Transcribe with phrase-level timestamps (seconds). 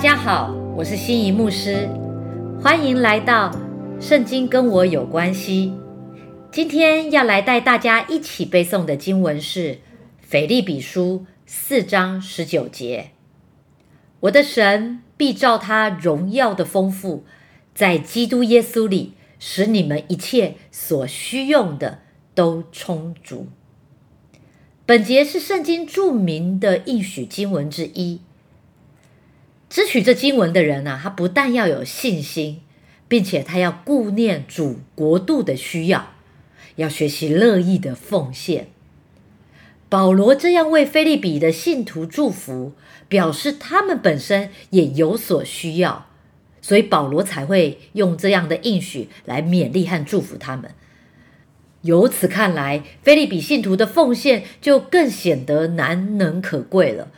[0.00, 1.86] 大家好，我是心仪牧师，
[2.58, 3.50] 欢迎来到
[4.00, 5.74] 《圣经跟我有关系》。
[6.50, 9.74] 今天要来带大家一起背诵的经文是
[10.22, 13.10] 《腓立比书》四章十九节
[14.20, 17.24] ：“我的神必照他荣耀的丰富，
[17.74, 21.98] 在基督耶稣里，使你们一切所需用的
[22.34, 23.48] 都充足。”
[24.86, 28.22] 本节是圣经著名的应许经文之一。
[29.70, 32.60] 支取这经文的人呢，他不但要有信心，
[33.06, 36.14] 并且他要顾念主国度的需要，
[36.74, 38.66] 要学习乐意的奉献。
[39.88, 42.72] 保罗这样为菲利比的信徒祝福，
[43.08, 46.08] 表示他们本身也有所需要，
[46.60, 50.72] 所以保罗才会用这样的应许来勉励和祝福他们。
[51.82, 57.10] 由此看来，菲利比信徒的奉献就更显得难能可贵了，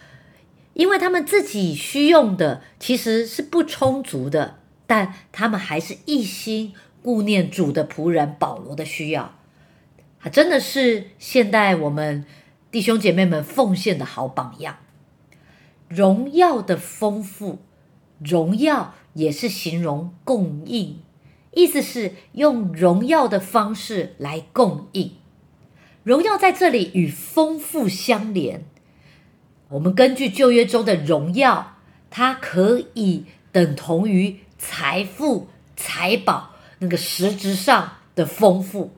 [0.74, 9.34] 因为他们自己需用的其实是不充足的，但他们还是一心顾念主的仆人保罗的需要。
[10.20, 12.24] 他真的是现代我们
[12.70, 14.79] 弟兄姐妹们奉献的好榜样。
[15.88, 17.59] 荣耀的丰富，
[18.18, 21.01] 荣耀也是形容供应。
[21.54, 25.12] 意思是用荣耀的方式来供应，
[26.02, 28.64] 荣耀在这里与丰富相连。
[29.73, 31.76] 我们根据旧约中的荣耀，
[32.10, 38.92] 它可以等同于财富、财宝那个实质上的丰富。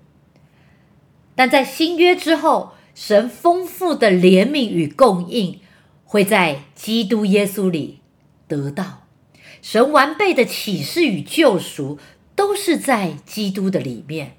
[1.35, 5.61] 但在新约之后，神丰富的怜悯与供应
[6.05, 8.01] 会在基督耶稣里
[8.47, 9.07] 得到，
[9.63, 11.99] 神完备的启示与救赎。
[12.37, 14.35] 都是在基督的里面，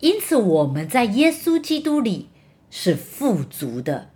[0.00, 2.30] 因此我们在耶稣基督里
[2.70, 4.08] 是富足的。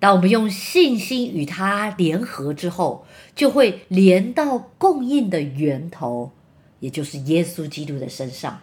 [0.00, 6.32] 当我们用信心与他联合之后，就会连到供应的源头，
[6.80, 8.60] 也就是耶稣基督的身上。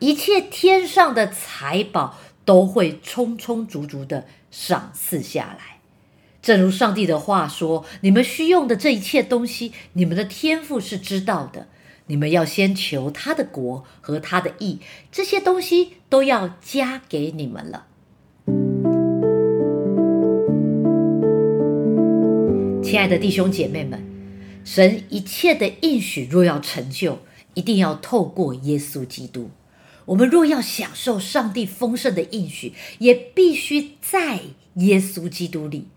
[0.00, 5.80] 一切天上的财宝都会充充足足的赏赐下来。
[6.42, 11.68] 正如上帝的话说：“你们需用的这一切东西，你们的天赋是知道的。”
[12.06, 14.78] 你们要先求他的国和他的义，
[15.10, 17.86] 这些东西都要加给你们了。
[22.94, 24.00] 亲爱的弟兄姐妹们，
[24.64, 27.18] 神一切的应许若要成就，
[27.54, 29.50] 一定要透过耶稣基督。
[30.04, 34.42] 我们若要享受上帝丰盛的应许，也必须在
[34.74, 35.88] 耶稣基督里。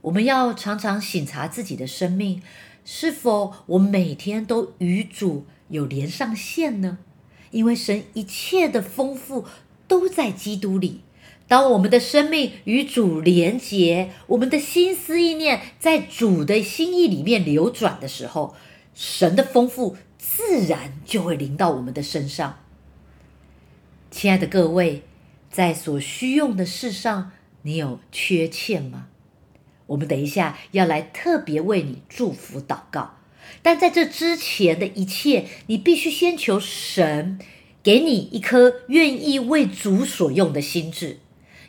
[0.00, 2.40] 我们要常常省察自己的生命。
[2.82, 6.96] 是否我每天都与主有连上线呢？
[7.50, 9.44] 因为神一切的丰富
[9.86, 11.02] 都在基督里。
[11.52, 18.56] 当我们的生命与主连结，我们的心思意念在主的心意里面流转的时候，
[18.94, 22.60] 神的丰富自然就会临到我们的身上。
[24.10, 25.02] 亲爱的各位，
[25.50, 29.08] 在所需用的事上，你有缺欠吗？
[29.88, 33.18] 我们等一下要来特别为你祝福祷告，
[33.60, 37.38] 但在这之前的一切，你必须先求神
[37.82, 41.18] 给你一颗愿意为主所用的心智，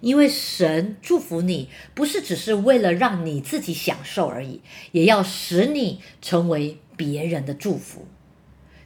[0.04, 4.60] 因为神祝福你不是只是为了让你自己享受而已，
[4.92, 8.06] 也要使你成为别人的祝福。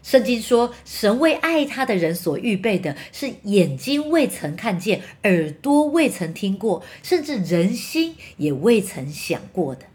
[0.04, 9.88] 圣经说，神为爱他的人所预备的是眼睛未曾看见，耳朵未曾听过，甚至人心也未曾想过的。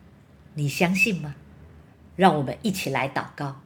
[0.55, 1.37] 你相信吗？
[2.17, 3.63] 让我们一起来祷告。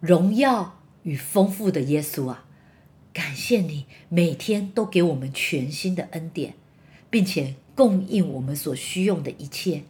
[0.00, 2.44] 荣耀与丰富的耶稣啊，
[3.16, 6.52] 感谢你每天都给我们全新的恩典，
[7.08, 9.84] 并且供应我们所需用的一切。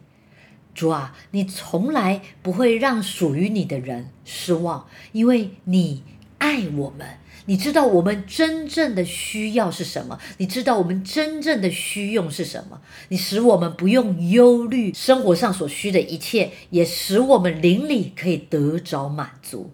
[0.73, 6.03] 主啊，你从来不会让属于你的人失望，因为你
[6.37, 7.17] 爱我们，
[7.47, 19.71] 你知道我们真正的需要是什么，你知道我们真正的需用是什么，你使我们不用忧虑生活上所需的一切，也使我们邻里可以得着满足。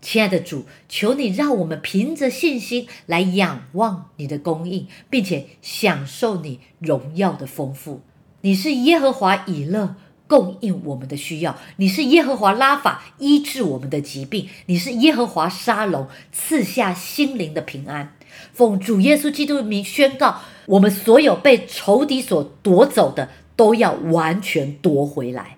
[0.00, 8.00] 亲爱的主，求你让我们凭着信心来仰望你的供应，并且享受你荣耀的丰富。
[8.40, 9.96] 你是耶和华以勒。
[10.26, 18.14] 供应我们的需要，你是耶和华拉法医治我们的疾病，你是耶和华沙龙赐下心灵的平安。
[18.52, 25.56] 奉主耶稣基督的名宣告，我们所有被仇敌所夺走的，都要完全夺回来。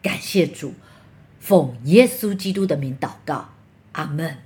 [0.00, 0.74] 感谢主，
[1.40, 3.48] 奉耶稣基督的名祷告，
[3.96, 4.36] 阿门，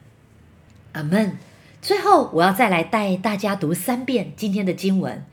[0.92, 1.36] 阿门。
[1.82, 5.24] 最后，我要再来带大家读三遍今天的经文，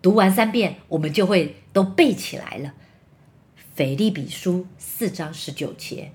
[0.00, 2.72] 读完三遍，我们就会都背起来了。
[3.74, 6.12] 腓利比书四章十九节，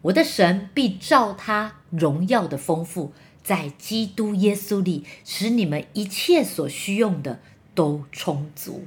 [0.00, 3.12] 我的神必照他荣耀的丰富，
[3.42, 7.40] 在基督耶稣里，使你们一切所需用的
[7.74, 8.86] 都充足。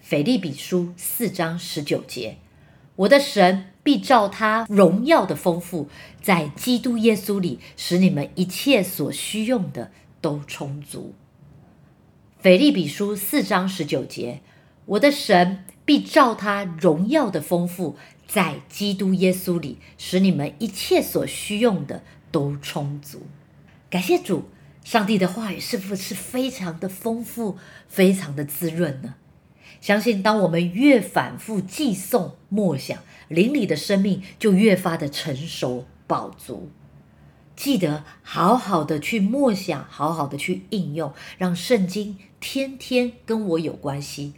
[0.00, 2.36] 腓利比书四章十九节，
[2.94, 5.88] 我的神必照他荣耀的丰富，
[6.20, 11.14] 在基督耶稣里，使你们一切所需用的都充足。
[12.40, 14.40] 腓利比书四章十九节，
[14.86, 17.96] 我的神必照他荣耀的丰富。
[18.26, 22.02] 在基督耶稣里，使你们一切所需用的
[22.32, 23.28] 都充足。
[23.88, 24.48] 感谢主，
[24.82, 27.56] 上帝的话语是不是非常的丰富、
[27.86, 29.14] 非常的滋润呢？
[29.80, 32.98] 相信当我们越反复记诵、默想，
[33.28, 36.70] 灵里的生命就越发的成熟、饱足。
[37.54, 44.34] 记得好好的去默想，好好的去应用，让圣经天天跟我有关系。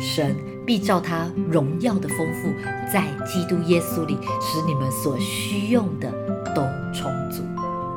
[0.00, 0.34] 神
[0.66, 2.50] 必照他荣耀的丰富，
[2.90, 6.10] 在基督耶稣里，使你们所需用的
[6.54, 6.62] 都
[6.94, 7.42] 充足。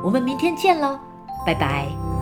[0.04, 0.98] 我们明天见喽，
[1.46, 2.15] 拜拜。